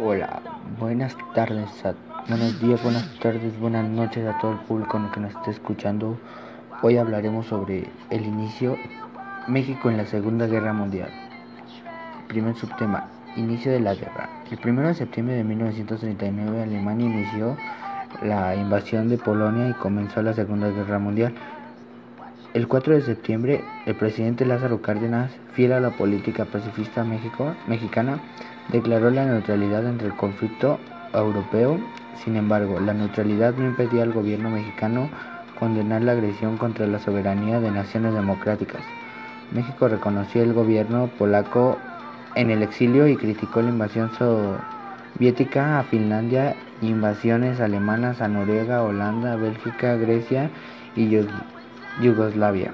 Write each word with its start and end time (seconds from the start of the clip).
Hola, 0.00 0.40
buenas 0.78 1.16
tardes, 1.34 1.84
a, 1.84 1.92
buenos 2.28 2.60
días, 2.60 2.80
buenas 2.84 3.18
tardes, 3.18 3.58
buenas 3.58 3.84
noches 3.88 4.24
a 4.28 4.38
todo 4.38 4.52
el 4.52 4.58
público 4.58 5.00
que 5.12 5.18
nos 5.18 5.34
esté 5.34 5.50
escuchando. 5.50 6.16
Hoy 6.82 6.98
hablaremos 6.98 7.46
sobre 7.46 7.90
el 8.08 8.24
inicio 8.24 8.76
México 9.48 9.90
en 9.90 9.96
la 9.96 10.06
Segunda 10.06 10.46
Guerra 10.46 10.72
Mundial. 10.72 11.10
Primer 12.28 12.54
subtema, 12.54 13.08
inicio 13.34 13.72
de 13.72 13.80
la 13.80 13.96
guerra. 13.96 14.30
El 14.48 14.60
1 14.70 14.86
de 14.86 14.94
septiembre 14.94 15.34
de 15.34 15.42
1939 15.42 16.62
Alemania 16.62 17.06
inició 17.06 17.56
la 18.22 18.54
invasión 18.54 19.08
de 19.08 19.18
Polonia 19.18 19.68
y 19.68 19.72
comenzó 19.72 20.22
la 20.22 20.32
Segunda 20.32 20.68
Guerra 20.68 21.00
Mundial. 21.00 21.34
El 22.54 22.66
4 22.66 22.94
de 22.94 23.02
septiembre, 23.02 23.62
el 23.84 23.94
presidente 23.94 24.46
Lázaro 24.46 24.80
Cárdenas, 24.80 25.30
fiel 25.52 25.70
a 25.74 25.80
la 25.80 25.90
política 25.90 26.46
pacifista 26.46 27.04
mexicana, 27.04 28.20
declaró 28.72 29.10
la 29.10 29.26
neutralidad 29.26 29.86
entre 29.86 30.06
el 30.06 30.14
conflicto 30.14 30.78
europeo. 31.12 31.78
Sin 32.24 32.36
embargo, 32.36 32.80
la 32.80 32.94
neutralidad 32.94 33.54
no 33.54 33.66
impedía 33.66 34.02
al 34.02 34.14
gobierno 34.14 34.48
mexicano 34.48 35.10
condenar 35.58 36.00
la 36.00 36.12
agresión 36.12 36.56
contra 36.56 36.86
la 36.86 36.98
soberanía 36.98 37.60
de 37.60 37.70
naciones 37.70 38.14
democráticas. 38.14 38.80
México 39.52 39.86
reconoció 39.86 40.42
el 40.42 40.54
gobierno 40.54 41.10
polaco 41.18 41.76
en 42.34 42.50
el 42.50 42.62
exilio 42.62 43.08
y 43.08 43.16
criticó 43.16 43.60
la 43.60 43.68
invasión 43.68 44.10
soviética 44.16 45.80
a 45.80 45.82
Finlandia, 45.82 46.56
invasiones 46.80 47.60
alemanas 47.60 48.22
a 48.22 48.28
Noruega, 48.28 48.82
Holanda, 48.82 49.36
Bélgica, 49.36 49.96
Grecia 49.96 50.50
y 50.96 51.10
Yugoslavia. 51.10 51.57
Yugoslavia. 51.98 52.72